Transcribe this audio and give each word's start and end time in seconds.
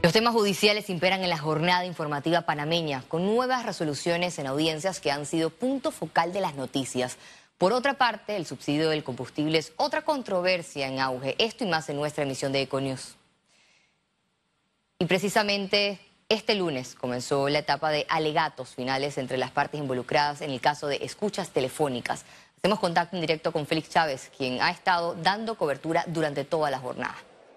Los 0.00 0.12
temas 0.12 0.32
judiciales 0.32 0.90
imperan 0.90 1.24
en 1.24 1.30
la 1.30 1.38
jornada 1.38 1.84
informativa 1.84 2.42
panameña, 2.42 3.02
con 3.08 3.26
nuevas 3.26 3.66
resoluciones 3.66 4.38
en 4.38 4.46
audiencias 4.46 5.00
que 5.00 5.10
han 5.10 5.26
sido 5.26 5.50
punto 5.50 5.90
focal 5.90 6.32
de 6.32 6.40
las 6.40 6.54
noticias. 6.54 7.16
Por 7.58 7.72
otra 7.72 7.94
parte, 7.94 8.36
el 8.36 8.46
subsidio 8.46 8.90
del 8.90 9.02
combustible 9.02 9.58
es 9.58 9.72
otra 9.76 10.02
controversia 10.02 10.86
en 10.86 11.00
auge. 11.00 11.34
Esto 11.38 11.64
y 11.64 11.66
más 11.66 11.88
en 11.88 11.96
nuestra 11.96 12.22
emisión 12.22 12.52
de 12.52 12.62
Econius. 12.62 13.16
Y 15.00 15.06
precisamente 15.06 15.98
este 16.28 16.54
lunes 16.54 16.94
comenzó 16.94 17.48
la 17.48 17.58
etapa 17.58 17.90
de 17.90 18.06
alegatos 18.08 18.76
finales 18.76 19.18
entre 19.18 19.36
las 19.36 19.50
partes 19.50 19.80
involucradas 19.80 20.42
en 20.42 20.50
el 20.50 20.60
caso 20.60 20.86
de 20.86 21.00
escuchas 21.02 21.50
telefónicas. 21.50 22.24
Hacemos 22.58 22.78
contacto 22.78 23.16
en 23.16 23.22
directo 23.22 23.50
con 23.50 23.66
Félix 23.66 23.90
Chávez, 23.90 24.30
quien 24.36 24.62
ha 24.62 24.70
estado 24.70 25.16
dando 25.16 25.56
cobertura 25.56 26.04
durante 26.06 26.44
toda 26.44 26.70
la 26.70 26.78
jornada. 26.78 27.16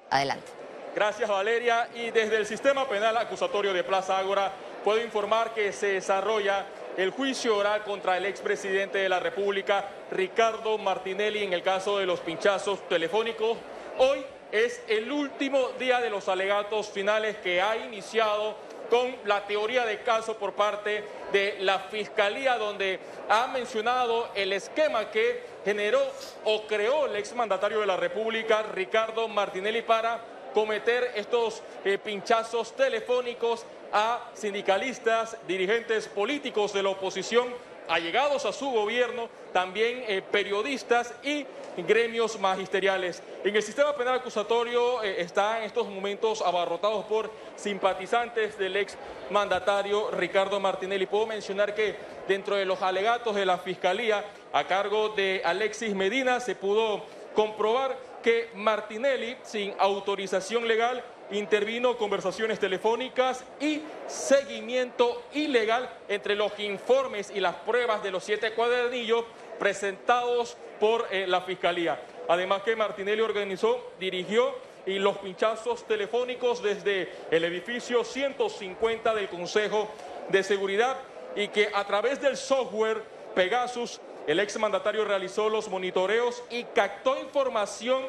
Adelante. 0.10 0.61
Gracias 0.94 1.30
Valeria. 1.30 1.88
Y 1.96 2.12
desde 2.12 2.38
el 2.38 2.46
sistema 2.46 2.88
penal 2.88 3.16
acusatorio 3.16 3.74
de 3.74 3.84
Plaza 3.84 4.18
Ágora 4.18 4.52
puedo 4.84 5.02
informar 5.02 5.54
que 5.54 5.72
se 5.72 5.94
desarrolla 5.94 6.66
el 6.98 7.12
juicio 7.12 7.56
oral 7.56 7.84
contra 7.84 8.18
el 8.18 8.26
expresidente 8.26 8.98
de 8.98 9.08
la 9.08 9.20
República, 9.20 9.86
Ricardo 10.12 10.78
Martinelli, 10.78 11.44
en 11.44 11.54
el 11.54 11.64
caso 11.64 11.98
de 11.98 12.06
los 12.06 12.20
pinchazos 12.20 12.88
telefónicos. 12.90 13.58
Hoy 13.98 14.26
es 14.52 14.84
el 14.90 15.10
último 15.10 15.70
día 15.80 16.02
de 16.02 16.10
los 16.10 16.28
alegatos 16.28 16.90
finales 16.90 17.38
que 17.38 17.62
ha 17.62 17.78
iniciado 17.78 18.56
con 18.90 19.16
la 19.24 19.48
teoría 19.48 19.86
de 19.86 20.02
caso 20.02 20.36
por 20.36 20.52
parte 20.52 21.06
de 21.32 21.56
la 21.62 21.80
Fiscalía, 21.80 22.58
donde 22.58 23.00
ha 23.30 23.48
mencionado 23.48 24.30
el 24.36 24.52
esquema 24.52 25.10
que 25.10 25.46
generó 25.64 26.02
o 26.44 26.64
creó 26.68 27.06
el 27.06 27.16
exmandatario 27.16 27.80
de 27.80 27.86
la 27.86 27.96
República, 27.96 28.64
Ricardo 28.64 29.30
Martinelli, 29.30 29.82
para 29.84 30.20
cometer 30.54 31.12
estos 31.16 31.62
eh, 31.84 31.98
pinchazos 31.98 32.76
telefónicos 32.76 33.66
a 33.92 34.30
sindicalistas, 34.34 35.38
dirigentes 35.48 36.08
políticos 36.08 36.74
de 36.74 36.84
la 36.84 36.90
oposición, 36.90 37.48
allegados 37.88 38.46
a 38.46 38.54
su 38.54 38.70
gobierno, 38.70 39.30
también 39.52 40.06
eh, 40.08 40.22
periodistas 40.22 41.14
y 41.24 41.46
gremios 41.78 42.40
magisteriales. 42.40 43.22
En 43.44 43.56
el 43.56 43.64
sistema 43.64 43.96
penal 43.96 44.16
acusatorio 44.16 45.04
eh, 45.04 45.22
está 45.22 45.60
en 45.60 45.64
estos 45.66 45.88
momentos 45.88 46.42
abarrotados 46.42 47.06
por 47.06 47.32
simpatizantes 47.56 48.58
del 48.58 48.78
ex 48.78 48.98
mandatario 49.30 50.12
Ricardo 50.12 50.60
Martinelli. 50.60 51.06
Puedo 51.06 51.28
mencionar 51.28 51.74
que 51.74 51.96
dentro 52.28 52.56
de 52.56 52.66
los 52.66 52.82
alegatos 52.82 53.36
de 53.36 53.46
la 53.46 53.58
Fiscalía 53.58 54.24
a 54.54 54.66
cargo 54.66 55.10
de 55.10 55.42
Alexis 55.44 55.96
Medina 55.96 56.40
se 56.40 56.56
pudo 56.56 57.04
comprobar 57.34 58.11
que 58.22 58.50
Martinelli, 58.56 59.38
sin 59.44 59.74
autorización 59.78 60.68
legal, 60.68 61.04
intervino 61.32 61.98
conversaciones 61.98 62.60
telefónicas 62.60 63.44
y 63.60 63.82
seguimiento 64.08 65.24
ilegal 65.34 65.90
entre 66.08 66.36
los 66.36 66.58
informes 66.60 67.32
y 67.34 67.40
las 67.40 67.56
pruebas 67.56 68.04
de 68.04 68.12
los 68.12 68.24
siete 68.24 68.54
cuadernillos 68.54 69.26
presentados 69.58 70.58
por 70.80 71.08
eh, 71.12 71.26
la 71.28 71.42
Fiscalía. 71.42 72.02
Además 72.28 72.64
que 72.64 72.76
Martinelli 72.76 73.22
organizó, 73.22 73.92
dirigió 74.00 74.56
y 74.86 75.00
los 75.00 75.18
pinchazos 75.18 75.86
telefónicos 75.86 76.62
desde 76.62 77.10
el 77.30 77.44
edificio 77.44 78.04
150 78.04 79.14
del 79.14 79.30
Consejo 79.30 79.90
de 80.30 80.44
Seguridad 80.44 80.98
y 81.36 81.48
que 81.50 81.70
a 81.74 81.86
través 81.86 82.20
del 82.22 82.36
software 82.36 83.04
Pegasus 83.36 84.02
el 84.28 84.40
exmandatario 84.40 85.06
realizó 85.06 85.50
los 85.50 85.70
monitoreos 85.70 86.44
y 86.50 86.64
captó 86.64 87.20
información 87.20 88.04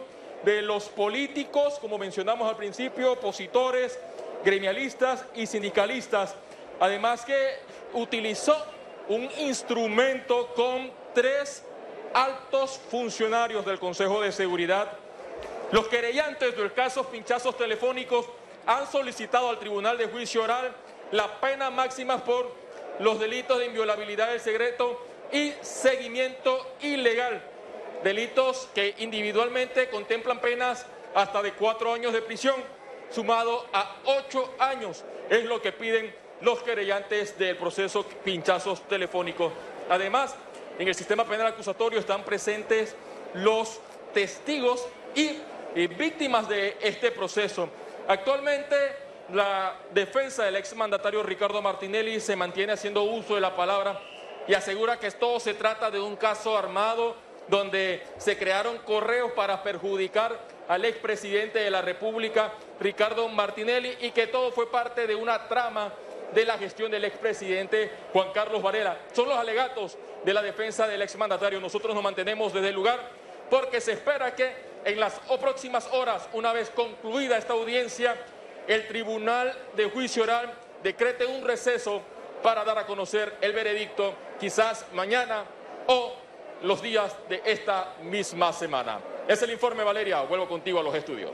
de 0.45 0.63
los 0.63 0.89
políticos, 0.89 1.79
como 1.81 1.99
mencionamos 1.99 2.49
al 2.49 2.57
principio, 2.57 3.13
opositores, 3.13 3.99
gremialistas 4.45 5.25
y 5.35 5.47
sindicalistas. 5.47 6.35
Además 6.81 7.25
que 7.25 7.57
utilizó 7.95 8.57
un 9.09 9.29
instrumento 9.39 10.49
con 10.55 10.91
tres 11.15 11.65
altos 12.13 12.79
funcionarios 12.91 13.65
del 13.65 13.79
Consejo 13.79 14.21
de 14.21 14.33
Seguridad. 14.33 14.93
Los 15.71 15.89
querellantes 15.89 16.57
del 16.57 16.73
caso 16.73 17.05
pinchazos 17.09 17.57
telefónicos 17.57 18.27
han 18.67 18.87
solicitado 18.91 19.49
al 19.49 19.59
Tribunal 19.59 19.97
de 19.97 20.07
Juicio 20.07 20.43
Oral 20.43 20.73
la 21.11 21.41
pena 21.41 21.71
máxima 21.71 22.23
por 22.25 22.51
los 22.99 23.19
delitos 23.19 23.59
de 23.59 23.67
inviolabilidad 23.67 24.29
del 24.29 24.41
secreto 24.41 25.01
y 25.33 25.55
seguimiento 25.63 26.77
ilegal, 26.83 27.43
delitos 28.05 28.69
que 28.75 28.95
individualmente 28.99 29.89
contemplan 29.89 30.41
penas 30.41 30.87
hasta 31.15 31.43
de 31.43 31.53
cuatro 31.53 31.93
años 31.93 32.13
de 32.13 32.23
prisión, 32.23 32.57
sumado 33.11 33.67
a 33.73 33.97
ocho 34.05 34.55
años, 34.59 35.05
es 35.31 35.45
lo 35.45 35.61
que 35.61 35.73
piden 35.73 36.15
los 36.43 36.63
querellantes 36.63 37.39
del 37.39 37.57
proceso 37.57 38.05
pinchazos 38.25 38.87
telefónicos. 38.89 39.53
Además, 39.89 40.35
en 40.79 40.89
el 40.89 40.95
sistema 40.95 41.25
penal 41.25 41.49
acusatorio 41.49 41.99
están 41.99 42.25
presentes 42.25 42.95
los 43.35 43.81
testigos 44.13 44.87
y, 45.15 45.39
víctimas 45.75 46.49
de 46.49 46.77
este 46.83 47.11
proceso. 47.11 47.69
Actualmente, 48.07 48.77
la 49.33 49.75
defensa 49.93 50.45
del 50.45 50.57
exmandatario 50.57 51.23
Ricardo 51.23 51.63
Martinelli 51.63 52.21
se 52.21 52.37
mantiene 52.37 52.75
haciendo 52.75 53.05
uso 53.05 53.37
de 53.37 53.41
la 53.41 53.57
palabra 53.57 53.99
y 54.49 54.55
asegura 54.55 54.99
que 54.99 55.11
todo 55.13 55.39
se 55.41 55.55
trata 55.55 55.91
de 55.91 56.01
un 56.01 56.17
caso 56.17 56.57
armado 56.57 57.15
donde 57.49 58.03
se 58.19 58.37
crearon 58.39 58.79
correos 58.79 59.33
para 59.33 59.63
perjudicar 59.63 60.39
al 60.69 60.85
expresidente 60.85 61.59
de 61.59 61.71
la 61.71 61.83
República, 61.83 62.53
Ricardo 62.81 63.29
Martinelli, 63.29 63.97
y 64.01 64.11
que 64.11 64.27
todo 64.27 64.53
fue 64.53 64.71
parte 64.71 65.07
de 65.07 65.15
una 65.15 65.49
trama 65.49 65.93
de 66.33 66.45
la 66.45 66.57
gestión 66.57 66.91
del 66.91 67.05
expresidente 67.05 67.91
Juan 68.13 68.33
Carlos 68.33 68.63
Varela. 68.63 68.97
Son 69.13 69.29
los 69.29 69.37
alegatos 69.37 69.99
de 70.25 70.33
la 70.33 70.43
defensa 70.43 70.87
del 70.87 71.03
exmandatario. 71.03 71.61
Nosotros 71.61 71.95
nos 71.95 72.03
mantenemos 72.03 72.53
desde 72.53 72.69
el 72.69 72.75
lugar 72.75 73.01
porque 73.51 73.81
se 73.81 73.93
espera 73.93 74.35
que 74.35 74.73
en 74.85 74.99
las 74.99 75.21
próximas 75.41 75.89
horas, 75.93 76.29
una 76.33 76.53
vez 76.53 76.71
concluida 76.71 77.37
esta 77.37 77.53
audiencia, 77.53 78.17
el 78.67 78.87
Tribunal 78.89 79.53
de 79.77 79.91
Juicio 79.91 80.23
Oral 80.23 80.53
decrete 80.83 81.27
un 81.27 81.45
receso 81.45 82.01
para 82.43 82.65
dar 82.65 82.79
a 82.79 82.87
conocer 82.87 83.37
el 83.41 83.53
veredicto 83.53 84.15
quizás 84.43 84.87
mañana 84.93 85.45
o 85.87 86.15
los 86.65 86.83
días 86.83 87.15
de 87.29 87.41
esta 87.47 87.95
misma 88.03 88.53
semana. 88.53 88.99
Es 89.29 89.41
el 89.41 89.53
informe, 89.53 89.85
Valeria. 89.85 90.23
Vuelvo 90.23 90.49
contigo 90.49 90.81
a 90.81 90.83
los 90.83 90.93
estudios. 90.97 91.31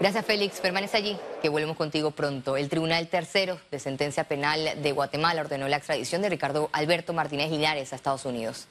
Gracias, 0.00 0.26
Félix. 0.26 0.58
Permanece 0.58 0.96
allí, 0.96 1.16
que 1.40 1.48
volvemos 1.48 1.76
contigo 1.76 2.10
pronto. 2.10 2.56
El 2.56 2.68
Tribunal 2.68 3.06
Tercero 3.06 3.60
de 3.70 3.78
Sentencia 3.78 4.24
Penal 4.24 4.82
de 4.82 4.90
Guatemala 4.90 5.42
ordenó 5.42 5.68
la 5.68 5.76
extradición 5.76 6.22
de 6.22 6.28
Ricardo 6.28 6.70
Alberto 6.72 7.12
Martínez 7.12 7.50
Linares 7.50 7.92
a 7.92 7.96
Estados 7.96 8.24
Unidos. 8.24 8.66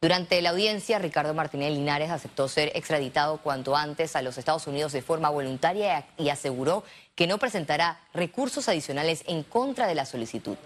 Durante 0.00 0.40
la 0.40 0.50
audiencia, 0.50 1.00
Ricardo 1.00 1.34
Martínez 1.34 1.72
Linares 1.72 2.12
aceptó 2.12 2.46
ser 2.46 2.70
extraditado 2.76 3.38
cuanto 3.38 3.74
antes 3.74 4.14
a 4.14 4.22
los 4.22 4.38
Estados 4.38 4.68
Unidos 4.68 4.92
de 4.92 5.02
forma 5.02 5.30
voluntaria 5.30 6.06
y 6.16 6.28
aseguró 6.28 6.84
que 7.16 7.26
no 7.26 7.38
presentará 7.38 7.98
recursos 8.14 8.68
adicionales 8.68 9.24
en 9.26 9.42
contra 9.42 9.88
de 9.88 9.96
la 9.96 10.06
solicitud. 10.06 10.56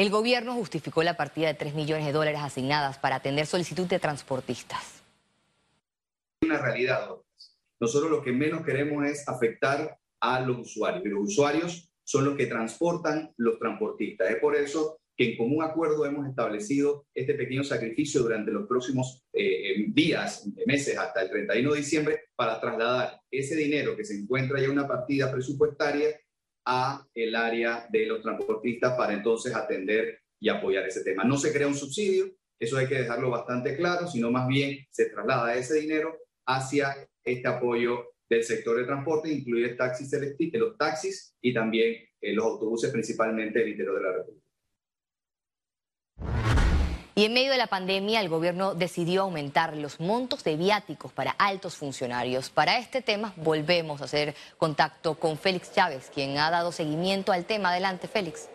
El 0.00 0.08
gobierno 0.08 0.54
justificó 0.54 1.02
la 1.02 1.18
partida 1.18 1.48
de 1.48 1.52
3 1.52 1.74
millones 1.74 2.06
de 2.06 2.12
dólares 2.12 2.40
asignadas 2.42 2.96
para 2.96 3.16
atender 3.16 3.44
solicitud 3.44 3.86
de 3.86 3.98
transportistas. 3.98 5.02
Una 6.40 6.56
realidad, 6.56 7.10
nosotros 7.78 8.10
lo 8.10 8.22
que 8.22 8.32
menos 8.32 8.64
queremos 8.64 9.04
es 9.04 9.28
afectar 9.28 9.98
a 10.18 10.40
los 10.40 10.60
usuarios. 10.60 11.04
Los 11.04 11.28
usuarios 11.28 11.92
son 12.02 12.24
los 12.24 12.34
que 12.34 12.46
transportan 12.46 13.34
los 13.36 13.58
transportistas. 13.58 14.30
Es 14.30 14.36
por 14.36 14.56
eso 14.56 15.00
que 15.14 15.32
en 15.32 15.36
común 15.36 15.62
acuerdo 15.62 16.06
hemos 16.06 16.26
establecido 16.26 17.04
este 17.12 17.34
pequeño 17.34 17.62
sacrificio 17.62 18.22
durante 18.22 18.52
los 18.52 18.66
próximos 18.66 19.26
eh, 19.34 19.84
días, 19.88 20.48
meses, 20.64 20.96
hasta 20.96 21.20
el 21.20 21.28
31 21.28 21.72
de 21.72 21.78
diciembre, 21.78 22.20
para 22.34 22.58
trasladar 22.58 23.20
ese 23.30 23.54
dinero 23.54 23.94
que 23.94 24.06
se 24.06 24.18
encuentra 24.18 24.60
ya 24.60 24.64
en 24.64 24.70
una 24.70 24.88
partida 24.88 25.30
presupuestaria 25.30 26.18
a 26.64 27.06
el 27.14 27.34
área 27.34 27.86
de 27.90 28.06
los 28.06 28.22
transportistas 28.22 28.96
para 28.96 29.12
entonces 29.12 29.54
atender 29.54 30.20
y 30.40 30.48
apoyar 30.48 30.86
ese 30.86 31.02
tema. 31.02 31.24
No 31.24 31.36
se 31.36 31.52
crea 31.52 31.66
un 31.66 31.74
subsidio, 31.74 32.30
eso 32.58 32.76
hay 32.76 32.86
que 32.86 32.96
dejarlo 32.96 33.30
bastante 33.30 33.76
claro, 33.76 34.06
sino 34.06 34.30
más 34.30 34.46
bien 34.46 34.78
se 34.90 35.10
traslada 35.10 35.54
ese 35.54 35.80
dinero 35.80 36.16
hacia 36.46 36.94
este 37.24 37.48
apoyo 37.48 38.04
del 38.28 38.44
sector 38.44 38.78
de 38.78 38.84
transporte, 38.84 39.32
incluir 39.32 39.76
taxis 39.76 40.10
los 40.52 40.76
taxis 40.76 41.34
y 41.40 41.52
también 41.52 41.96
eh, 42.20 42.32
los 42.32 42.44
autobuses, 42.44 42.90
principalmente 42.90 43.58
del 43.58 43.70
interior 43.70 43.96
de 43.96 44.02
la 44.02 44.12
República. 44.12 44.39
Y 47.20 47.26
en 47.26 47.34
medio 47.34 47.52
de 47.52 47.58
la 47.58 47.66
pandemia, 47.66 48.18
el 48.22 48.30
gobierno 48.30 48.74
decidió 48.74 49.20
aumentar 49.20 49.76
los 49.76 50.00
montos 50.00 50.42
de 50.42 50.56
viáticos 50.56 51.12
para 51.12 51.32
altos 51.32 51.76
funcionarios. 51.76 52.48
Para 52.48 52.78
este 52.78 53.02
tema, 53.02 53.34
volvemos 53.36 54.00
a 54.00 54.04
hacer 54.04 54.34
contacto 54.56 55.16
con 55.16 55.36
Félix 55.36 55.70
Chávez, 55.70 56.10
quien 56.14 56.38
ha 56.38 56.50
dado 56.50 56.72
seguimiento 56.72 57.30
al 57.30 57.44
tema. 57.44 57.72
Adelante, 57.72 58.08
Félix. 58.08 58.48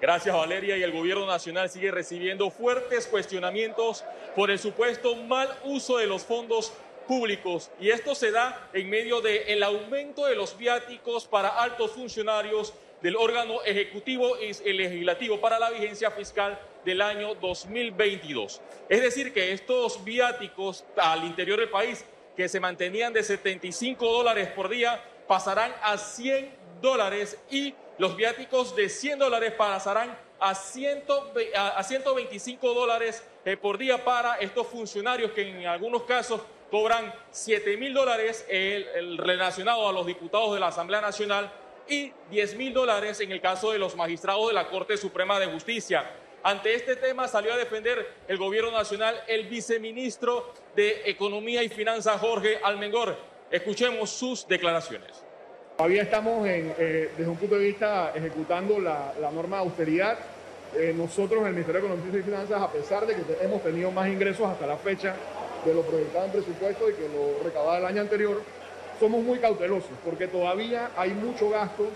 Gracias, 0.00 0.32
Valeria. 0.32 0.76
Y 0.76 0.84
el 0.84 0.92
gobierno 0.92 1.26
nacional 1.26 1.68
sigue 1.68 1.90
recibiendo 1.90 2.52
fuertes 2.52 3.08
cuestionamientos 3.08 4.04
por 4.36 4.52
el 4.52 4.60
supuesto 4.60 5.16
mal 5.16 5.48
uso 5.64 5.98
de 5.98 6.06
los 6.06 6.22
fondos 6.22 6.72
públicos. 7.08 7.72
Y 7.80 7.90
esto 7.90 8.14
se 8.14 8.30
da 8.30 8.68
en 8.72 8.88
medio 8.88 9.20
del 9.22 9.60
aumento 9.64 10.26
de 10.26 10.36
los 10.36 10.56
viáticos 10.56 11.26
para 11.26 11.48
altos 11.48 11.90
funcionarios 11.90 12.74
del 13.02 13.16
órgano 13.16 13.60
ejecutivo 13.64 14.36
y 14.38 14.72
legislativo 14.72 15.40
para 15.40 15.58
la 15.58 15.70
vigencia 15.70 16.12
fiscal 16.12 16.56
del 16.84 17.02
año 17.02 17.34
2022. 17.34 18.60
Es 18.88 19.02
decir, 19.02 19.32
que 19.32 19.52
estos 19.52 20.04
viáticos 20.04 20.84
al 20.96 21.24
interior 21.24 21.58
del 21.58 21.68
país 21.68 22.04
que 22.36 22.48
se 22.48 22.60
mantenían 22.60 23.12
de 23.12 23.22
75 23.22 24.06
dólares 24.06 24.48
por 24.48 24.68
día 24.68 25.02
pasarán 25.26 25.72
a 25.82 25.98
100 25.98 26.50
dólares 26.80 27.38
y 27.50 27.74
los 27.98 28.16
viáticos 28.16 28.74
de 28.74 28.88
100 28.88 29.18
dólares 29.18 29.52
pasarán 29.52 30.16
a, 30.38 30.54
125 30.54 32.74
dólares 32.74 33.22
eh, 33.44 33.56
por 33.56 33.76
día 33.76 34.02
para 34.02 34.36
estos 34.36 34.66
funcionarios 34.66 35.32
que 35.32 35.48
en 35.48 35.66
algunos 35.66 36.04
casos 36.04 36.40
cobran 36.70 37.12
7 37.30 37.76
mil 37.76 37.92
dólares 37.92 38.46
el 38.48 39.18
relacionado 39.18 39.86
a 39.88 39.92
los 39.92 40.06
diputados 40.06 40.54
de 40.54 40.60
la 40.60 40.68
Asamblea 40.68 41.02
Nacional 41.02 41.52
y 41.90 42.12
10 42.30 42.56
mil 42.56 42.72
dólares 42.72 43.20
en 43.20 43.32
el 43.32 43.40
caso 43.40 43.72
de 43.72 43.78
los 43.78 43.96
magistrados 43.96 44.48
de 44.48 44.54
la 44.54 44.68
Corte 44.68 44.96
Suprema 44.96 45.38
de 45.38 45.46
Justicia. 45.46 46.08
Ante 46.42 46.74
este 46.74 46.96
tema 46.96 47.28
salió 47.28 47.52
a 47.52 47.58
defender 47.58 48.14
el 48.26 48.38
gobierno 48.38 48.70
nacional 48.70 49.14
el 49.26 49.46
viceministro 49.46 50.54
de 50.74 51.02
Economía 51.04 51.62
y 51.62 51.68
Finanzas, 51.68 52.18
Jorge 52.18 52.58
Almengor. 52.62 53.14
Escuchemos 53.50 54.08
sus 54.08 54.48
declaraciones. 54.48 55.22
Todavía 55.76 56.02
estamos 56.02 56.48
eh, 56.48 57.10
desde 57.14 57.30
un 57.30 57.36
punto 57.36 57.58
de 57.58 57.66
vista 57.66 58.12
ejecutando 58.14 58.80
la, 58.80 59.12
norma 59.34 59.56
de 59.58 59.62
austeridad. 59.64 60.18
Eh, 60.74 60.94
nosotros 60.96 61.42
en 61.42 61.48
el 61.48 61.52
Ministerio 61.52 61.82
de 61.82 61.88
Economía 61.88 62.20
y 62.20 62.22
Finanzas, 62.22 62.62
a 62.62 62.72
pesar 62.72 63.06
de 63.06 63.16
que 63.16 63.22
hemos 63.42 63.62
tenido 63.62 63.90
más 63.90 64.08
ingresos 64.08 64.48
hasta 64.48 64.66
la 64.66 64.78
fecha 64.78 65.14
de 65.66 65.74
lo 65.74 65.82
proyectado 65.82 66.24
en 66.24 66.32
presupuesto 66.32 66.88
y 66.88 66.94
que 66.94 67.08
lo 67.08 67.44
recaudado 67.44 67.78
el 67.78 67.84
año 67.84 68.00
anterior, 68.00 68.40
somos 68.98 69.22
muy 69.22 69.40
cautelosos 69.40 69.90
porque 70.02 70.26
todavía 70.26 70.90
hay 70.96 71.10
mucho 71.10 71.50
gasto 71.50 71.86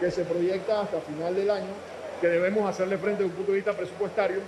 que 0.00 0.10
se 0.10 0.24
proyecta 0.24 0.82
hasta 0.82 1.00
final 1.00 1.34
del 1.34 1.50
año 1.50 1.95
que 2.20 2.28
debemos 2.28 2.68
hacerle 2.68 2.98
frente 2.98 3.22
desde 3.22 3.30
un 3.30 3.36
punto 3.36 3.52
de 3.52 3.56
vista 3.56 3.72
presupuestario 3.72 4.40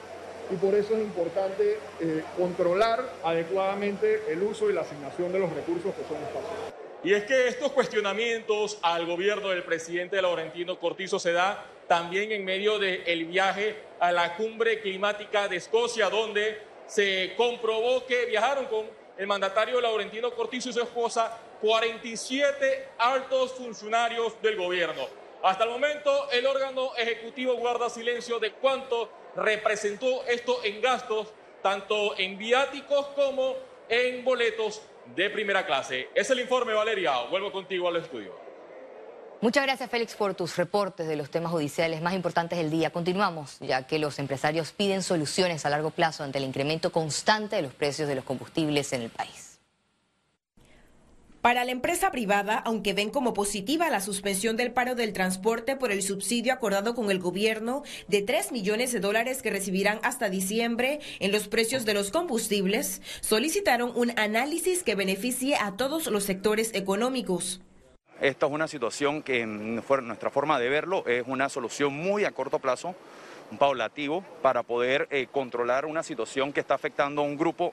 y 0.51 0.57
por 0.57 0.75
eso 0.75 0.95
es 0.95 1.01
importante 1.01 1.79
eh, 2.01 2.23
controlar 2.37 3.05
adecuadamente 3.23 4.23
el 4.29 4.43
uso 4.43 4.71
y 4.71 4.73
la 4.73 4.81
asignación 4.81 5.33
de 5.33 5.39
los 5.39 5.53
recursos 5.53 5.95
que 5.95 6.03
son 6.03 6.17
escasos. 6.23 6.75
Y 7.05 7.13
es 7.13 7.25
que 7.25 7.49
estos 7.49 7.71
cuestionamientos 7.73 8.79
al 8.83 9.07
gobierno 9.07 9.51
del 9.51 9.63
presidente 9.63 10.21
Laurentino 10.21 10.81
Cortizo 10.81 11.19
se 11.19 11.33
da 11.33 11.65
también 11.87 12.33
en 12.33 12.45
medio 12.45 12.79
del 12.79 13.25
viaje 13.27 13.77
a 14.01 14.11
la 14.11 14.37
cumbre 14.37 14.81
climática 14.81 15.49
de 15.49 15.57
Escocia, 15.57 16.11
donde 16.11 16.59
se 16.87 17.35
comprobó 17.37 18.05
que 18.07 18.27
viajaron 18.27 18.67
con 18.67 18.87
el 19.17 19.27
mandatario 19.27 19.81
Laurentino 19.81 20.33
Cortizo 20.33 20.71
y 20.71 20.73
su 20.73 20.81
esposa 20.81 21.39
47 21.61 22.89
altos 22.99 23.53
funcionarios 23.53 24.41
del 24.43 24.57
gobierno. 24.57 25.07
Hasta 25.43 25.65
el 25.65 25.71
momento, 25.71 26.31
el 26.31 26.47
órgano 26.47 26.91
ejecutivo 26.97 27.55
guarda 27.55 27.89
silencio 27.89 28.39
de 28.39 28.53
cuánto 28.53 29.11
representó 29.37 30.25
esto 30.25 30.65
en 30.65 30.81
gastos, 30.81 31.29
tanto 31.63 32.19
en 32.19 32.37
viáticos 32.37 33.07
como 33.09 33.55
en 33.89 34.25
boletos 34.25 34.83
de 35.15 35.31
primera 35.31 35.65
clase. 35.65 36.09
Es 36.15 36.29
el 36.31 36.41
informe, 36.41 36.73
Valeria. 36.73 37.23
Vuelvo 37.31 37.53
contigo 37.53 37.89
al 37.89 37.97
estudio. 37.97 38.49
Muchas 39.41 39.63
gracias, 39.63 39.89
Félix, 39.89 40.17
por 40.17 40.35
tus 40.35 40.57
reportes 40.57 41.07
de 41.07 41.15
los 41.15 41.31
temas 41.31 41.53
judiciales 41.53 42.03
más 42.03 42.15
importantes 42.15 42.59
del 42.59 42.71
día. 42.71 42.91
Continuamos, 42.91 43.59
ya 43.61 43.87
que 43.87 44.01
los 44.01 44.19
empresarios 44.19 44.73
piden 44.73 45.05
soluciones 45.05 45.65
a 45.65 45.71
largo 45.71 45.91
plazo 45.91 46.25
ante 46.25 46.39
el 46.39 46.45
incremento 46.45 46.91
constante 46.91 47.55
de 47.55 47.63
los 47.63 47.73
precios 47.73 48.09
de 48.09 48.17
los 48.17 48.25
combustibles 48.25 48.93
en 48.93 49.03
el 49.03 49.11
país. 49.11 49.48
Para 51.49 51.65
la 51.65 51.73
empresa 51.73 52.11
privada, 52.11 52.59
aunque 52.59 52.93
ven 52.93 53.09
como 53.09 53.33
positiva 53.33 53.89
la 53.89 54.03
suspensión 54.03 54.59
del 54.59 54.71
paro 54.71 54.95
del 54.95 55.15
transporte 55.15 55.77
por 55.77 55.91
el 55.91 56.03
subsidio 56.03 56.53
acordado 56.53 56.95
con 56.95 57.11
el 57.11 57.21
gobierno 57.21 57.85
de 58.07 58.21
3 58.21 58.53
millones 58.53 58.93
de 58.93 59.01
dólares 59.01 59.41
que 59.41 59.49
recibirán 59.49 59.99
hasta 60.03 60.29
diciembre 60.29 61.01
en 61.21 61.33
los 61.33 61.49
precios 61.49 61.87
de 61.87 61.95
los 61.95 62.11
combustibles, 62.11 63.01
solicitaron 63.23 63.93
un 63.95 64.13
análisis 64.19 64.83
que 64.83 64.95
beneficie 64.95 65.57
a 65.57 65.75
todos 65.75 66.09
los 66.09 66.25
sectores 66.25 66.75
económicos. 66.75 67.63
Esta 68.21 68.45
es 68.45 68.53
una 68.53 68.69
situación 68.69 69.23
que 69.23 69.41
en 69.41 69.75
nuestra 69.77 70.29
forma 70.29 70.59
de 70.59 70.69
verlo 70.69 71.07
es 71.07 71.25
una 71.27 71.49
solución 71.49 71.95
muy 71.95 72.27
a 72.27 72.33
corto 72.33 72.59
plazo, 72.59 72.95
un 73.51 73.57
paulativo, 73.57 74.23
para 74.43 74.65
poder 74.65 75.09
eh, 75.11 75.29
controlar 75.33 75.87
una 75.87 76.03
situación 76.03 76.53
que 76.53 76.61
está 76.61 76.75
afectando 76.75 77.23
a 77.23 77.25
un 77.25 77.39
grupo 77.39 77.73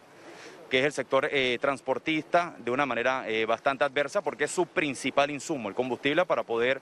que 0.70 0.80
es 0.80 0.86
el 0.86 0.92
sector 0.92 1.28
eh, 1.32 1.58
transportista, 1.60 2.56
de 2.64 2.72
una 2.72 2.86
manera 2.86 3.28
eh, 3.28 3.46
bastante 3.46 3.84
adversa 3.84 4.22
porque 4.22 4.46
es 4.46 4.52
su 4.52 4.66
principal 4.66 5.32
insumo, 5.32 5.70
el 5.70 5.76
combustible, 5.76 6.26
para 6.26 6.44
poder 6.44 6.82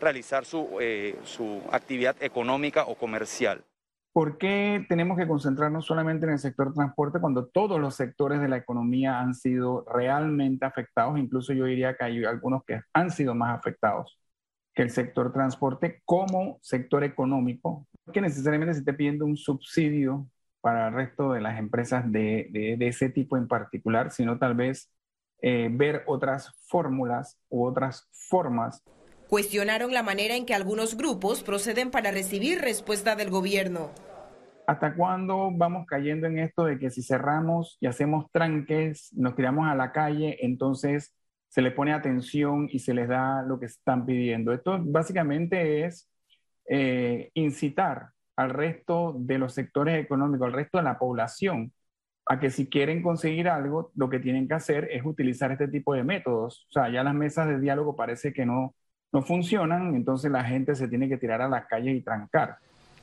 realizar 0.00 0.44
su, 0.44 0.78
eh, 0.80 1.18
su 1.24 1.62
actividad 1.70 2.16
económica 2.20 2.84
o 2.84 2.94
comercial. 2.94 3.62
¿Por 4.12 4.38
qué 4.38 4.86
tenemos 4.88 5.18
que 5.18 5.26
concentrarnos 5.26 5.86
solamente 5.86 6.24
en 6.24 6.32
el 6.32 6.38
sector 6.38 6.72
transporte 6.72 7.18
cuando 7.18 7.46
todos 7.46 7.80
los 7.80 7.96
sectores 7.96 8.40
de 8.40 8.48
la 8.48 8.56
economía 8.56 9.18
han 9.18 9.34
sido 9.34 9.84
realmente 9.92 10.64
afectados? 10.64 11.18
Incluso 11.18 11.52
yo 11.52 11.64
diría 11.64 11.96
que 11.96 12.04
hay 12.04 12.24
algunos 12.24 12.62
que 12.64 12.80
han 12.92 13.10
sido 13.10 13.34
más 13.34 13.58
afectados 13.58 14.16
que 14.72 14.82
el 14.82 14.90
sector 14.90 15.32
transporte 15.32 16.02
como 16.04 16.58
sector 16.62 17.04
económico, 17.04 17.86
que 18.12 18.20
necesariamente 18.20 18.74
se 18.74 18.80
esté 18.80 18.92
pidiendo 18.92 19.24
un 19.24 19.36
subsidio 19.36 20.28
para 20.64 20.88
el 20.88 20.94
resto 20.94 21.32
de 21.34 21.42
las 21.42 21.58
empresas 21.58 22.10
de, 22.10 22.48
de, 22.50 22.88
ese 22.88 23.10
tipo 23.10 23.36
en 23.36 23.46
particular, 23.46 24.10
sino 24.10 24.38
tal 24.38 24.54
vez 24.54 24.90
eh, 25.42 25.68
ver 25.70 26.04
otras 26.06 26.54
fórmulas 26.68 27.38
u 27.50 27.66
otras 27.66 28.08
formas. 28.10 28.82
Cuestionaron 29.28 29.92
la 29.92 30.02
manera 30.02 30.36
en 30.36 30.46
que 30.46 30.54
algunos 30.54 30.96
grupos 30.96 31.42
proceden 31.42 31.90
para 31.90 32.12
recibir 32.12 32.62
respuesta 32.62 33.14
del 33.14 33.28
gobierno. 33.28 33.90
¿Hasta 34.66 34.94
cuándo 34.94 35.50
vamos 35.52 35.84
cayendo 35.86 36.28
en 36.28 36.38
esto 36.38 36.64
de 36.64 36.78
que 36.78 36.88
si 36.88 37.02
cerramos 37.02 37.76
y 37.78 37.86
hacemos 37.86 38.30
tranques, 38.32 39.12
nos 39.12 39.36
tiramos 39.36 39.68
a 39.68 39.74
la 39.74 39.92
calle, 39.92 40.38
entonces 40.46 41.14
se 41.50 41.60
le 41.60 41.72
pone 41.72 41.92
atención 41.92 42.68
y 42.70 42.78
se 42.78 42.94
les 42.94 43.06
da 43.06 43.42
lo 43.42 43.60
que 43.60 43.66
están 43.66 44.06
pidiendo? 44.06 44.54
Esto 44.54 44.78
básicamente 44.82 45.84
es 45.84 46.08
eh, 46.66 47.30
incitar 47.34 48.13
al 48.36 48.50
resto 48.50 49.14
de 49.16 49.38
los 49.38 49.54
sectores 49.54 50.02
económicos, 50.02 50.46
al 50.46 50.52
resto 50.52 50.78
de 50.78 50.84
la 50.84 50.98
población, 50.98 51.72
a 52.26 52.40
que 52.40 52.50
si 52.50 52.68
quieren 52.68 53.02
conseguir 53.02 53.48
algo, 53.48 53.92
lo 53.94 54.08
que 54.08 54.18
tienen 54.18 54.48
que 54.48 54.54
hacer 54.54 54.88
es 54.90 55.04
utilizar 55.04 55.52
este 55.52 55.68
tipo 55.68 55.94
de 55.94 56.04
métodos. 56.04 56.66
O 56.70 56.72
sea, 56.72 56.90
ya 56.90 57.02
las 57.02 57.14
mesas 57.14 57.48
de 57.48 57.60
diálogo 57.60 57.96
parece 57.96 58.32
que 58.32 58.46
no, 58.46 58.74
no 59.12 59.22
funcionan, 59.22 59.94
entonces 59.94 60.30
la 60.30 60.44
gente 60.44 60.74
se 60.74 60.88
tiene 60.88 61.08
que 61.08 61.18
tirar 61.18 61.42
a 61.42 61.48
las 61.48 61.66
calles 61.66 61.94
y 61.96 62.00
trancar. 62.00 62.58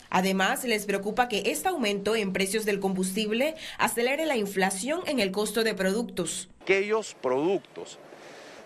Además, 0.10 0.66
les 0.66 0.86
preocupa 0.86 1.30
que 1.30 1.44
este 1.46 1.70
aumento 1.70 2.18
en 2.18 2.34
precios 2.34 2.66
del 2.66 2.82
combustible 2.82 3.56
acelere 3.78 4.26
la 4.26 4.36
inflación 4.36 5.02
en 5.08 5.20
el 5.20 5.32
costo 5.32 5.64
de 5.64 5.74
productos. 5.74 6.50
Aquellos 6.64 7.14
productos 7.14 7.98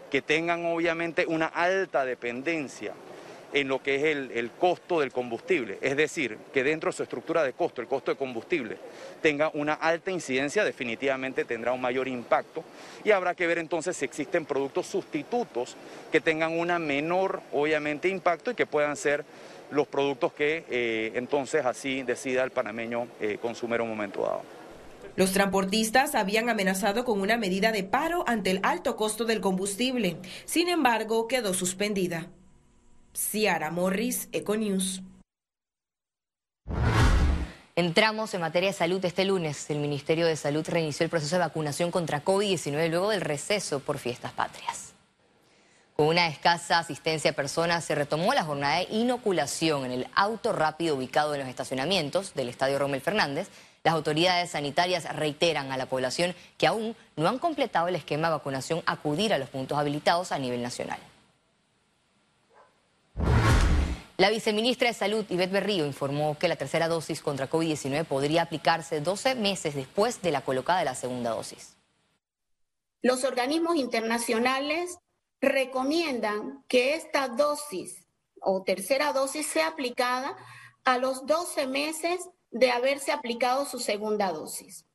que 0.10 0.24
tengan 0.24 0.66
obviamente 0.66 1.28
una 1.28 1.46
alta 1.46 2.04
dependencia 2.04 2.94
en 3.56 3.70
lo 3.70 3.82
que 3.82 3.96
es 3.96 4.04
el, 4.04 4.52
costo 4.60 5.00
del 5.00 5.14
combustible. 5.14 5.80
Es 5.82 5.96
decir, 5.96 6.38
que 6.54 6.62
dentro 6.62 6.92
de 6.92 6.98
su 6.98 7.04
estructura 7.04 7.42
de 7.42 7.54
costo, 7.54 7.82
el 7.82 7.88
costo 7.88 8.12
de 8.12 8.18
combustible, 8.18 8.78
tenga 9.22 9.50
una 9.54 9.74
alta 9.74 10.12
incidencia, 10.12 10.66
definitivamente 10.66 11.46
tendrá 11.46 11.72
un 11.72 11.80
mayor 11.80 12.10
impacto 12.10 12.66
y 13.06 13.12
habrá 13.12 13.34
que 13.34 13.48
ver 13.48 13.58
entonces 13.58 13.96
si 13.96 14.04
existen 14.04 14.46
productos 14.46 14.88
sustitutos 14.88 15.78
que 16.12 16.20
tengan 16.20 16.60
una 16.60 16.80
menor, 16.80 17.42
obviamente, 17.54 18.10
impacto 18.10 18.52
y 18.52 18.56
que 18.56 18.66
puedan 18.66 18.98
ser 18.98 19.24
los 19.72 19.88
productos 19.88 20.34
que 20.34 20.66
eh, 20.70 21.14
entonces 21.16 21.66
así 21.66 22.04
decida 22.04 22.44
el 22.44 22.52
panameño 22.52 23.08
eh, 23.22 23.38
consumir 23.42 23.82
un 23.82 23.88
momento 23.88 24.22
dado. 24.22 24.42
Los 25.16 25.32
transportistas 25.32 26.14
habían 26.14 26.50
amenazado 26.50 27.06
con 27.06 27.22
una 27.22 27.38
medida 27.38 27.72
de 27.72 27.86
paro 27.86 28.26
ante 28.28 28.52
el 28.52 28.60
alto 28.64 28.98
costo 28.98 29.24
del 29.24 29.40
combustible. 29.40 30.18
Sin 30.44 30.68
embargo, 30.68 31.30
quedó 31.30 31.54
suspendida. 31.54 32.28
Ciara 33.16 33.72
Morris, 33.72 34.28
Econews. 34.34 35.02
Entramos 37.78 38.34
en 38.34 38.42
materia 38.42 38.70
de 38.70 38.74
salud 38.74 39.04
este 39.06 39.24
lunes. 39.24 39.70
El 39.70 39.80
Ministerio 39.80 40.26
de 40.26 40.36
Salud 40.36 40.66
reinició 40.68 41.06
el 41.06 41.10
proceso 41.10 41.36
de 41.36 41.42
vacunación 41.42 41.92
contra 41.92 42.24
COVID-19 42.26 42.90
luego 42.90 43.10
del 43.10 43.22
receso 43.22 43.80
por 43.80 44.00
fiestas 44.00 44.34
patrias. 44.34 44.94
Con 45.96 46.08
una 46.08 46.28
escasa 46.28 46.80
asistencia 46.80 47.32
a 47.32 47.36
personas 47.36 47.86
se 47.86 47.96
retomó 47.96 48.34
la 48.34 48.44
jornada 48.44 48.80
de 48.80 48.88
inoculación 48.92 49.86
en 49.86 49.92
el 49.92 50.08
auto 50.14 50.52
rápido 50.52 50.96
ubicado 50.96 51.34
en 51.34 51.40
los 51.40 51.50
estacionamientos 51.50 52.34
del 52.34 52.50
Estadio 52.50 52.80
Rommel 52.80 53.00
Fernández. 53.00 53.48
Las 53.86 53.94
autoridades 53.94 54.52
sanitarias 54.52 55.06
reiteran 55.16 55.72
a 55.72 55.78
la 55.78 55.86
población 55.86 56.36
que 56.58 56.68
aún 56.68 56.98
no 57.16 57.30
han 57.30 57.40
completado 57.40 57.88
el 57.88 57.96
esquema 57.96 58.28
de 58.28 58.34
vacunación 58.34 58.84
acudir 58.86 59.34
a 59.34 59.38
los 59.38 59.48
puntos 59.48 59.78
habilitados 59.78 60.34
a 60.34 60.40
nivel 60.40 60.62
nacional. 60.62 61.00
La 64.18 64.30
viceministra 64.30 64.88
de 64.88 64.94
Salud, 64.94 65.26
Ivette 65.30 65.52
Berrío, 65.52 65.86
informó 65.86 66.38
que 66.40 66.48
la 66.48 66.56
tercera 66.56 66.88
dosis 66.88 67.22
contra 67.22 67.50
COVID-19 67.50 68.06
podría 68.06 68.44
aplicarse 68.44 69.02
12 69.02 69.36
meses 69.36 69.76
después 69.76 70.22
de 70.22 70.32
la 70.32 70.42
colocada 70.42 70.80
de 70.80 70.86
la 70.86 70.96
segunda 70.96 71.32
dosis. 71.32 71.76
los 73.02 73.24
organismos 73.24 73.76
internacionales 73.76 74.98
recomiendan 75.40 76.64
que 76.68 76.96
esta 76.96 77.28
dosis 77.28 78.08
o 78.42 78.64
tercera 78.64 79.14
dosis 79.14 79.46
sea 79.46 79.68
aplicada 79.68 80.36
a 80.86 80.98
los 80.98 81.26
12 81.26 81.68
meses 81.68 82.28
de 82.50 82.72
haberse 82.72 83.12
aplicado 83.12 83.66
su 83.66 83.80
segunda 83.80 84.32
dosis. 84.32 84.86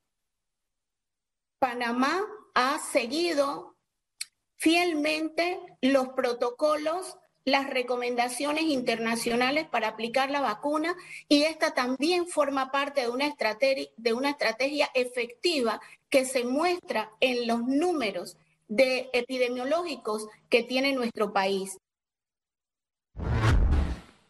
Panamá 1.60 2.20
ha 2.54 2.78
seguido 2.78 3.76
fielmente 4.56 5.60
los 5.82 6.08
protocolos, 6.08 7.16
las 7.50 7.68
recomendaciones 7.68 8.64
internacionales 8.64 9.66
para 9.68 9.88
aplicar 9.88 10.30
la 10.30 10.40
vacuna 10.40 10.94
y 11.28 11.42
esta 11.42 11.74
también 11.74 12.26
forma 12.26 12.70
parte 12.70 13.02
de 13.02 13.08
una 13.08 13.26
estrategia, 13.26 13.88
de 13.96 14.12
una 14.12 14.30
estrategia 14.30 14.88
efectiva 14.94 15.80
que 16.08 16.24
se 16.24 16.44
muestra 16.44 17.10
en 17.20 17.46
los 17.46 17.62
números 17.62 18.36
de 18.68 19.10
epidemiológicos 19.12 20.28
que 20.48 20.62
tiene 20.62 20.92
nuestro 20.92 21.32
país. 21.32 21.76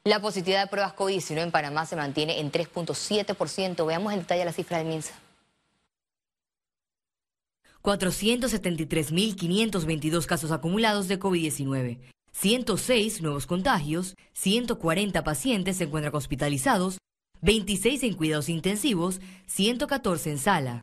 La 0.03 0.21
positividad 0.21 0.65
de 0.65 0.71
pruebas 0.71 0.97
COVID-19 0.97 1.43
en 1.43 1.51
Panamá 1.51 1.85
se 1.85 1.95
mantiene 1.95 2.41
en 2.41 2.51
3.7%. 2.51 3.87
Veamos 3.87 4.15
el 4.15 4.21
detalle 4.21 4.39
de 4.41 4.47
la 4.47 4.53
cifra 4.53 4.79
del 4.79 4.87
MINSA. 4.87 5.13
473.522 7.83 10.27
casos 10.27 10.53
acumulados 10.53 11.09
de 11.09 11.19
COVID-19. 11.19 11.99
106 12.33 13.23
nuevos 13.23 13.47
contagios, 13.47 14.17
140 14.35 15.25
pacientes 15.25 15.77
se 15.77 15.85
encuentran 15.85 16.15
hospitalizados, 16.15 16.99
26 17.43 18.03
en 18.05 18.15
cuidados 18.15 18.49
intensivos, 18.49 19.21
114 19.47 20.31
en 20.31 20.39
sala. 20.39 20.83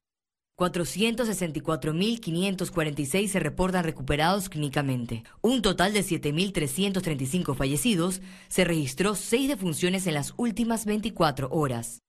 464.546 0.57 3.27
se 3.27 3.39
reportan 3.39 3.83
recuperados 3.83 4.49
clínicamente. 4.49 5.23
Un 5.41 5.61
total 5.61 5.93
de 5.93 6.01
7.335 6.01 7.55
fallecidos. 7.55 8.21
Se 8.47 8.63
registró 8.63 9.13
6 9.13 9.49
defunciones 9.49 10.07
en 10.07 10.15
las 10.15 10.33
últimas 10.35 10.85
24 10.85 11.49
horas. 11.51 11.99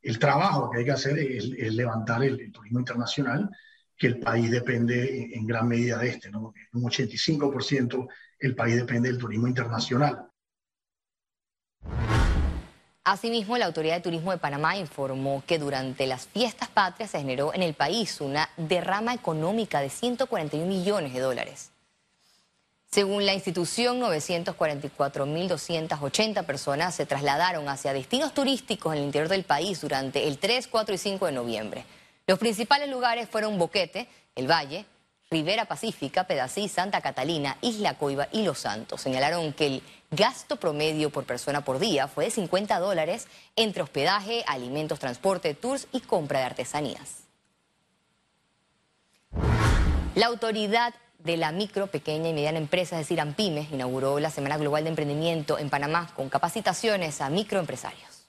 el 0.05 0.19
trabajo 0.19 0.71
que 0.71 0.79
hay 0.79 0.85
que 0.85 0.93
hacer 0.93 1.19
es, 1.19 1.49
levantar 1.75 2.23
el, 2.23 2.53
turismo 2.53 2.79
internacional, 2.79 3.51
que 3.97 4.09
el 4.09 4.21
país 4.21 4.51
depende 4.51 5.35
en, 5.35 5.47
gran 5.47 5.67
medida 5.67 5.99
de 5.99 6.09
este, 6.11 6.31
¿no? 6.31 6.53
un 6.73 6.83
85% 6.83 8.07
el 8.39 8.55
país 8.55 8.77
depende 8.77 9.09
del 9.09 9.19
turismo 9.19 9.49
internacional. 9.49 10.29
Asimismo, 13.07 13.59
la 13.59 13.67
Autoridad 13.67 13.97
de 13.97 14.01
Turismo 14.01 14.31
de 14.31 14.39
Panamá 14.39 14.77
informó 14.77 15.43
que 15.47 15.59
durante 15.59 16.07
las 16.07 16.27
fiestas 16.27 16.69
patrias 16.69 17.11
se 17.11 17.19
generó 17.19 17.53
en 17.53 17.63
el 17.63 17.75
país 17.75 18.21
una 18.21 18.49
derrama 18.57 19.13
económica 19.13 19.81
de 19.81 19.91
141 19.91 20.67
millones 20.67 21.13
de 21.13 21.21
dólares. 21.21 21.74
Según 22.95 23.27
la 23.27 23.35
institución, 23.35 24.01
944.280 24.01 26.47
personas 26.47 26.95
se 26.95 27.07
trasladaron 27.07 27.69
hacia 27.69 27.93
destinos 27.93 28.33
turísticos 28.33 28.93
en 28.93 29.01
el 29.01 29.07
interior 29.07 29.29
del 29.29 29.43
país 29.43 29.81
durante 29.81 30.29
el 30.29 30.39
3, 30.39 30.69
4 30.69 30.95
y 30.95 30.99
5 30.99 31.27
de 31.27 31.33
noviembre. 31.33 31.85
Los 32.29 32.39
principales 32.39 32.89
lugares 32.89 33.29
fueron 33.29 33.59
Boquete, 33.59 34.07
El 34.37 34.49
Valle, 34.49 34.87
Rivera 35.29 35.65
Pacífica, 35.65 36.29
Pedací, 36.29 36.69
Santa 36.69 37.01
Catalina, 37.01 37.59
Isla 37.63 37.99
Coiba 37.99 38.29
y 38.31 38.45
Los 38.45 38.61
Santos. 38.61 39.01
Señalaron 39.01 39.53
que 39.55 39.67
el 39.67 39.83
gasto 40.13 40.55
promedio 40.55 41.11
por 41.11 41.25
persona 41.25 41.65
por 41.65 41.81
día 41.81 42.07
fue 42.07 42.27
de 42.27 42.31
50 42.31 42.79
dólares 42.79 43.27
entre 43.57 43.83
hospedaje, 43.83 44.45
alimentos, 44.47 45.01
transporte, 45.01 45.55
tours 45.55 45.89
y 45.91 45.99
compra 45.99 46.39
de 46.39 46.45
artesanías. 46.45 47.25
La 50.15 50.27
autoridad 50.27 50.95
de 51.25 51.39
la 51.39 51.53
micro, 51.53 51.87
pequeña 51.89 52.29
y 52.29 52.35
mediana 52.35 52.59
empresa, 52.59 52.97
es 52.97 53.07
decir, 53.07 53.21
AMPIME, 53.21 53.69
inauguró 53.73 54.21
la 54.21 54.31
Semana 54.31 54.59
Global 54.59 54.85
de 54.85 54.91
Emprendimiento 54.91 55.59
en 55.59 55.71
Panamá 55.71 56.13
con 56.15 56.29
capacitaciones 56.29 57.21
a 57.23 57.31
microempresarios. 57.31 58.27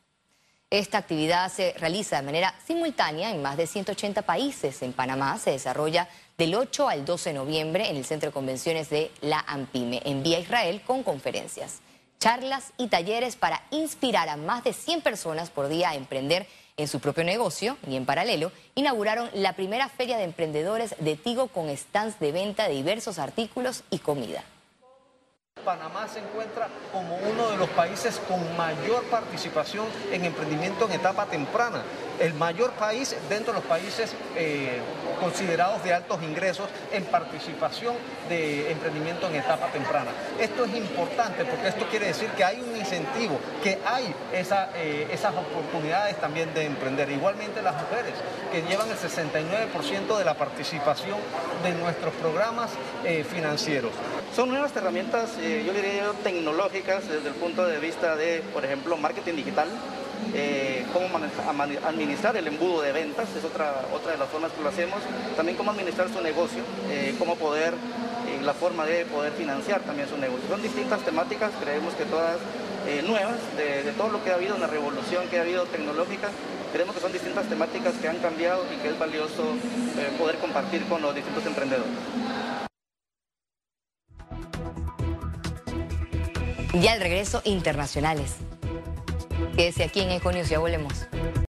Esta 0.70 0.98
actividad 0.98 1.52
se 1.52 1.74
realiza 1.74 2.16
de 2.16 2.26
manera 2.26 2.56
simultánea 2.66 3.32
en 3.32 3.42
más 3.42 3.58
de 3.58 3.68
180 3.68 4.24
países. 4.24 4.82
En 4.82 4.94
Panamá 4.94 5.38
se 5.38 5.52
desarrolla 5.52 6.08
del 6.38 6.56
8 6.56 6.90
al 6.90 7.06
12 7.06 7.30
de 7.30 7.36
noviembre 7.36 7.90
en 7.90 7.98
el 7.98 8.06
Centro 8.06 8.30
de 8.30 8.34
Convenciones 8.34 8.90
de 8.90 9.12
la 9.22 9.44
AMPIME, 9.46 10.02
en 10.06 10.24
Vía 10.24 10.40
Israel, 10.40 10.82
con 10.82 11.04
conferencias, 11.04 11.82
charlas 12.20 12.72
y 12.78 12.88
talleres 12.88 13.36
para 13.36 13.62
inspirar 13.72 14.30
a 14.30 14.38
más 14.38 14.64
de 14.64 14.74
100 14.74 15.02
personas 15.02 15.50
por 15.50 15.68
día 15.68 15.90
a 15.90 15.96
emprender 15.96 16.48
en 16.78 16.88
su 16.88 17.00
propio 17.00 17.24
negocio 17.24 17.78
y 17.88 17.96
en 17.96 18.06
paralelo 18.06 18.52
inauguraron 18.76 19.30
la 19.34 19.54
primera 19.54 19.88
feria 19.90 20.18
de 20.18 20.24
emprendedores 20.24 20.96
de 21.00 21.16
Tigo 21.16 21.48
con 21.48 21.70
stands 21.76 22.20
de 22.20 22.32
venta 22.32 22.68
de 22.68 22.76
diversos 22.76 23.18
artículos 23.18 23.84
y 23.90 24.00
comida. 24.00 24.44
Panamá 25.66 26.08
se 26.08 26.20
encuentra 26.20 26.70
como 26.94 27.18
uno 27.18 27.50
de 27.50 27.58
los 27.58 27.68
países 27.70 28.22
con 28.28 28.56
mayor 28.56 29.04
participación 29.06 29.88
en 30.12 30.24
emprendimiento 30.24 30.86
en 30.86 30.94
etapa 30.94 31.26
temprana 31.26 31.82
el 32.20 32.34
mayor 32.34 32.72
país 32.72 33.16
dentro 33.30 33.54
de 33.54 33.60
los 33.60 33.68
países 33.68 34.14
eh, 34.36 34.80
considerados 35.20 35.84
de 35.84 35.94
altos 35.94 36.22
ingresos 36.24 36.68
en 36.92 37.04
participación 37.06 37.96
de 38.30 38.72
emprendimiento 38.72 39.28
en 39.28 39.36
etapa 39.36 39.68
temprana. 39.68 40.12
Esto 40.40 40.66
es 40.66 40.76
importante 40.76 41.46
porque 41.46 41.68
esto 41.68 41.86
quiere 41.90 42.08
decir 42.08 42.30
que 42.32 42.44
hay 42.44 42.62
un 42.62 42.76
incentivo, 42.78 43.40
que 43.64 43.80
hay 43.86 44.14
eh, 44.34 45.08
esas 45.12 45.34
oportunidades 45.36 46.20
también 46.20 46.54
de 46.54 46.66
emprender. 46.66 47.10
Igualmente 47.10 47.62
las 47.62 47.76
mujeres, 47.76 48.14
que 48.52 48.62
llevan 48.64 48.90
el 48.90 48.98
69% 48.98 50.18
de 50.18 50.26
la 50.26 50.36
participación 50.36 51.18
de 51.64 51.74
nuestros 51.74 52.14
programas 52.16 52.72
eh, 53.04 53.24
financieros. 53.24 53.92
Son 54.36 54.50
nuevas 54.50 54.76
herramientas, 54.76 55.38
yo 55.38 55.72
diría 55.72 56.12
tecnológicas 56.22 57.08
desde 57.08 57.30
el 57.30 57.36
punto 57.36 57.66
de 57.66 57.80
vista 57.80 58.18
de, 58.18 58.44
por 58.54 58.66
ejemplo, 58.66 58.98
marketing 58.98 59.36
digital, 59.36 59.70
eh, 60.34 60.86
cómo 60.92 61.08
administrar 61.88 62.36
el 62.36 62.46
embudo 62.46 62.82
de 62.82 62.92
ventas, 62.92 63.30
es 63.34 63.46
otra, 63.46 63.86
otra 63.94 64.12
de 64.12 64.18
las 64.18 64.28
formas 64.28 64.52
que 64.52 64.62
lo 64.62 64.68
hacemos, 64.68 65.00
también 65.38 65.58
cómo 65.58 65.72
administrar 65.72 66.10
su 66.10 66.20
negocio, 66.20 66.64
eh, 66.90 67.16
cómo 67.18 67.38
poder, 67.38 67.76
eh, 67.76 68.42
la 68.44 68.54
forma 68.54 68.86
de 68.86 69.06
poder 69.06 69.32
financiar 69.32 69.80
también 69.84 70.10
su 70.10 70.18
negocio. 70.18 70.50
Son 70.50 70.62
distintas 70.62 71.00
temáticas, 71.04 71.52
creemos 71.62 71.94
que 71.94 72.04
todas 72.04 72.36
nuevas, 73.08 73.38
de, 73.56 73.90
todo 73.94 74.10
lo 74.10 74.22
que 74.22 74.32
ha 74.32 74.36
habido, 74.36 74.58
una 74.58 74.68
revolución 74.68 75.30
que 75.30 75.40
ha 75.40 75.44
habido 75.44 75.64
tecnológica, 75.64 76.28
creemos 76.74 76.94
que 76.94 77.02
son 77.02 77.14
distintas 77.14 77.46
temáticas 77.48 77.94
que 78.02 78.10
han 78.10 78.18
cambiado 78.18 78.66
y 78.72 78.82
que 78.82 78.90
es 78.90 79.00
valioso 79.00 79.56
poder 80.20 80.36
compartir 80.40 80.84
con 80.88 81.02
los 81.02 81.16
distintos 81.16 81.46
emprendedores. 81.46 81.90
Ya 86.82 86.94
el 86.94 87.02
regreso 87.02 87.42
internacionales. 87.46 88.36
Quédese 89.56 89.84
aquí 89.86 90.02
en 90.02 90.12
Econius, 90.12 90.50
ya 90.50 90.60
volvemos. 90.60 91.08